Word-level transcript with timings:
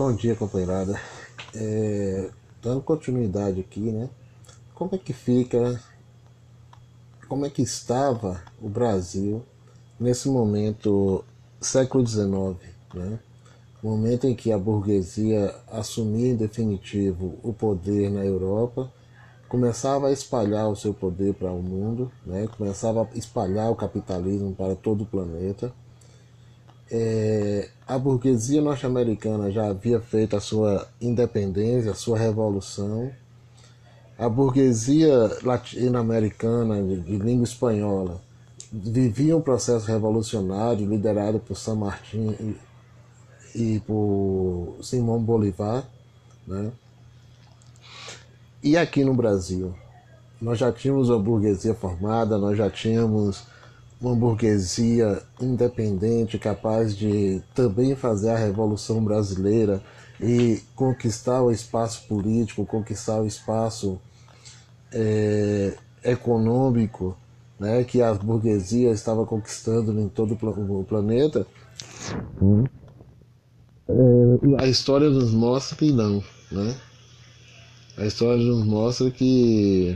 Bom 0.00 0.14
dia, 0.14 0.34
companheirada. 0.34 0.98
É, 1.54 2.30
dando 2.62 2.80
continuidade 2.80 3.60
aqui, 3.60 3.80
né? 3.92 4.08
Como 4.74 4.94
é 4.94 4.96
que 4.98 5.12
fica, 5.12 5.78
como 7.28 7.44
é 7.44 7.50
que 7.50 7.60
estava 7.60 8.42
o 8.62 8.66
Brasil 8.66 9.42
nesse 10.00 10.30
momento, 10.30 11.22
século 11.60 12.06
XIX, 12.06 12.56
né? 12.94 13.18
Momento 13.82 14.26
em 14.26 14.34
que 14.34 14.50
a 14.50 14.56
burguesia 14.56 15.54
assumia 15.70 16.28
em 16.28 16.36
definitivo 16.36 17.38
o 17.42 17.52
poder 17.52 18.10
na 18.10 18.24
Europa, 18.24 18.90
começava 19.50 20.08
a 20.08 20.12
espalhar 20.12 20.70
o 20.70 20.76
seu 20.76 20.94
poder 20.94 21.34
para 21.34 21.52
o 21.52 21.62
mundo, 21.62 22.10
né? 22.24 22.48
Começava 22.56 23.02
a 23.02 23.18
espalhar 23.18 23.70
o 23.70 23.76
capitalismo 23.76 24.54
para 24.54 24.74
todo 24.74 25.02
o 25.02 25.06
planeta 25.06 25.70
é, 26.90 27.68
a 27.86 27.96
burguesia 27.96 28.60
norte-americana 28.60 29.50
já 29.50 29.68
havia 29.68 30.00
feito 30.00 30.36
a 30.36 30.40
sua 30.40 30.88
independência, 31.00 31.92
a 31.92 31.94
sua 31.94 32.18
revolução. 32.18 33.10
A 34.18 34.28
burguesia 34.28 35.38
latino-americana 35.42 36.82
de 36.82 37.16
língua 37.16 37.44
espanhola 37.44 38.20
vivia 38.72 39.36
um 39.36 39.40
processo 39.40 39.86
revolucionário 39.86 40.86
liderado 40.86 41.38
por 41.38 41.56
San 41.56 41.76
Martín 41.76 42.36
e, 43.54 43.64
e 43.76 43.80
por 43.80 44.76
Simão 44.82 45.22
Bolivar. 45.22 45.84
Né? 46.46 46.70
E 48.62 48.76
aqui 48.76 49.04
no 49.04 49.14
Brasil, 49.14 49.74
nós 50.40 50.58
já 50.58 50.70
tínhamos 50.70 51.08
uma 51.08 51.18
burguesia 51.18 51.74
formada, 51.74 52.36
nós 52.36 52.58
já 52.58 52.68
tínhamos 52.68 53.44
uma 54.00 54.14
burguesia 54.14 55.22
independente 55.40 56.38
capaz 56.38 56.96
de 56.96 57.42
também 57.54 57.94
fazer 57.94 58.30
a 58.30 58.36
revolução 58.36 59.04
brasileira 59.04 59.82
e 60.18 60.62
conquistar 60.74 61.42
o 61.42 61.50
espaço 61.50 62.06
político, 62.08 62.64
conquistar 62.64 63.20
o 63.20 63.26
espaço 63.26 64.00
é, 64.92 65.74
econômico 66.02 67.16
né, 67.58 67.84
que 67.84 68.00
a 68.00 68.14
burguesia 68.14 68.90
estava 68.90 69.26
conquistando 69.26 69.98
em 70.00 70.08
todo 70.08 70.32
o 70.34 70.84
planeta, 70.84 71.46
hum. 72.40 72.64
é, 73.86 74.62
a 74.62 74.66
história 74.66 75.10
nos 75.10 75.32
mostra 75.32 75.76
que 75.76 75.92
não. 75.92 76.24
Né? 76.50 76.74
A 77.98 78.06
história 78.06 78.42
nos 78.42 78.64
mostra 78.64 79.10
que 79.10 79.94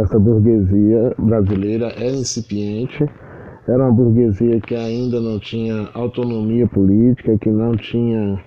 essa 0.00 0.18
burguesia 0.18 1.14
brasileira 1.18 1.92
é 1.96 2.10
incipiente, 2.10 3.08
era 3.66 3.84
uma 3.84 3.92
burguesia 3.92 4.60
que 4.60 4.74
ainda 4.74 5.20
não 5.20 5.38
tinha 5.38 5.88
autonomia 5.94 6.66
política, 6.66 7.38
que 7.38 7.48
não 7.48 7.76
tinha 7.76 8.42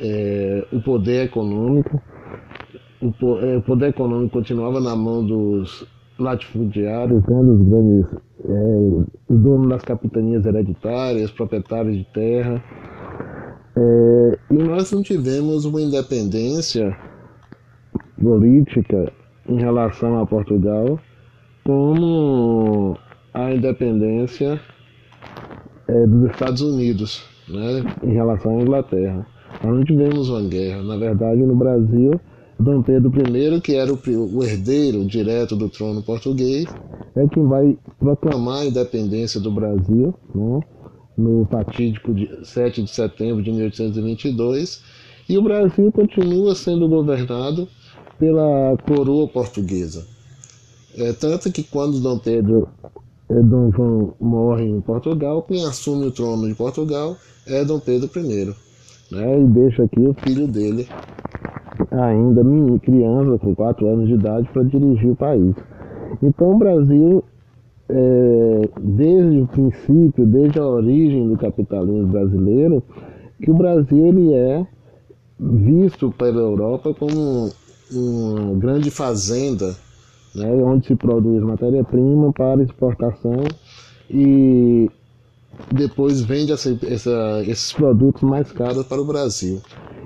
é, 0.00 0.66
o 0.72 0.80
poder 0.82 1.26
econômico. 1.26 2.00
O, 3.00 3.38
é, 3.38 3.60
poder 3.60 3.88
econômico 3.88 4.32
continuava 4.32 4.80
na 4.80 4.94
mão 4.94 5.24
dos 5.24 5.88
latifundiários, 6.18 7.24
né, 7.26 7.42
dos 7.42 7.62
grandes 7.62 8.06
é, 8.44 9.34
donos 9.34 9.68
das 9.70 9.82
capitanias 9.82 10.44
hereditárias, 10.44 11.30
proprietários 11.30 11.96
de 11.96 12.04
terra. 12.12 12.62
É, 13.74 14.38
e 14.50 14.54
nós 14.54 14.92
não 14.92 15.02
tivemos 15.02 15.64
uma 15.64 15.80
independência 15.80 16.94
política 18.20 19.10
em 19.48 19.58
relação 19.58 20.20
a 20.20 20.26
Portugal, 20.26 20.98
como 21.64 22.96
a 23.32 23.52
independência 23.52 24.60
é, 25.88 26.06
dos 26.06 26.30
Estados 26.30 26.60
Unidos 26.60 27.24
né, 27.48 27.84
em 28.02 28.12
relação 28.12 28.58
à 28.58 28.62
Inglaterra. 28.62 29.26
Nós 29.62 29.74
não 29.74 29.84
tivemos 29.84 30.28
uma 30.28 30.42
guerra. 30.42 30.82
Na 30.82 30.96
verdade, 30.96 31.40
no 31.42 31.54
Brasil, 31.54 32.20
Dom 32.58 32.82
Pedro 32.82 33.10
I, 33.10 33.60
que 33.60 33.74
era 33.74 33.92
o, 33.92 33.98
o 34.36 34.44
herdeiro 34.44 35.04
direto 35.04 35.56
do 35.56 35.68
trono 35.68 36.02
português, 36.02 36.66
é 37.14 37.26
quem 37.28 37.46
vai 37.46 37.76
proclamar 37.98 38.62
a 38.62 38.66
independência 38.66 39.40
do 39.40 39.50
Brasil 39.50 40.14
né, 40.34 40.60
no 41.16 41.46
fatídico 41.50 42.14
de 42.14 42.28
7 42.44 42.82
de 42.82 42.90
setembro 42.90 43.42
de 43.42 43.50
1822. 43.52 44.82
E 45.28 45.38
o 45.38 45.42
Brasil 45.42 45.90
continua 45.92 46.54
sendo 46.54 46.88
governado 46.88 47.68
pela 48.22 48.76
coroa 48.86 49.26
portuguesa. 49.26 50.06
É, 50.96 51.12
tanto 51.12 51.50
que 51.50 51.64
quando 51.64 51.98
Dom 51.98 52.20
Pedro 52.20 52.68
e 53.28 53.42
Dom 53.42 53.72
João 53.72 54.14
morre 54.20 54.64
em 54.64 54.80
Portugal, 54.80 55.42
quem 55.42 55.64
assume 55.66 56.06
o 56.06 56.12
trono 56.12 56.46
de 56.46 56.54
Portugal 56.54 57.16
é 57.48 57.64
Dom 57.64 57.80
Pedro 57.80 58.08
I. 58.16 58.54
Né? 59.10 59.40
E 59.40 59.44
deixa 59.46 59.82
aqui 59.82 59.98
o 59.98 60.14
filho 60.14 60.46
dele, 60.46 60.86
ainda 61.90 62.44
criança, 62.78 63.38
com 63.38 63.56
4 63.56 63.88
anos 63.88 64.06
de 64.06 64.14
idade, 64.14 64.48
para 64.52 64.62
dirigir 64.62 65.10
o 65.10 65.16
país. 65.16 65.56
Então 66.22 66.52
o 66.52 66.58
Brasil, 66.58 67.24
é, 67.88 68.68
desde 68.80 69.40
o 69.40 69.48
princípio, 69.48 70.24
desde 70.26 70.60
a 70.60 70.64
origem 70.64 71.28
do 71.28 71.36
capitalismo 71.36 72.06
brasileiro, 72.06 72.84
que 73.42 73.50
o 73.50 73.54
Brasil 73.54 74.06
ele 74.06 74.32
é 74.32 74.64
visto 75.40 76.12
pela 76.12 76.40
Europa 76.40 76.94
como 76.94 77.50
uma 77.94 78.54
grande 78.58 78.90
fazenda, 78.90 79.76
né, 80.34 80.50
onde 80.64 80.86
se 80.86 80.96
produz 80.96 81.42
matéria-prima 81.42 82.32
para 82.32 82.62
exportação 82.62 83.44
e 84.10 84.90
depois 85.72 86.20
vende 86.20 86.52
essa, 86.52 86.78
essa, 86.86 87.42
esses 87.46 87.72
produtos 87.72 88.22
mais 88.22 88.50
caros 88.52 88.86
para 88.86 89.00
o 89.00 89.04
Brasil. 89.04 89.60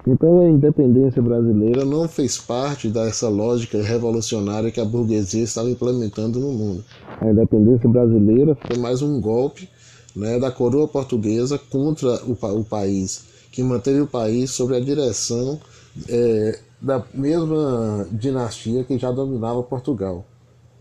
Então 0.06 0.40
a 0.40 0.48
independência 0.48 1.20
brasileira 1.20 1.84
não 1.84 2.06
fez 2.06 2.38
parte 2.38 2.88
dessa 2.88 3.28
lógica 3.28 3.82
revolucionária 3.82 4.70
que 4.70 4.80
a 4.80 4.84
burguesia 4.84 5.42
estava 5.42 5.68
implementando 5.68 6.38
no 6.38 6.52
mundo. 6.52 6.84
A 7.20 7.28
independência 7.28 7.88
brasileira 7.88 8.56
foi 8.66 8.78
mais 8.78 9.02
um 9.02 9.20
golpe 9.20 9.68
né, 10.16 10.38
da 10.38 10.50
coroa 10.50 10.88
portuguesa 10.88 11.58
contra 11.58 12.24
o, 12.24 12.32
o 12.32 12.64
país, 12.64 13.24
que 13.52 13.62
manteve 13.62 14.00
o 14.00 14.06
país 14.06 14.50
sob 14.50 14.74
a 14.74 14.80
direção 14.80 15.60
é, 16.08 16.58
da 16.80 17.04
mesma 17.12 18.08
dinastia 18.10 18.82
que 18.82 18.98
já 18.98 19.12
dominava 19.12 19.62
Portugal. 19.62 20.24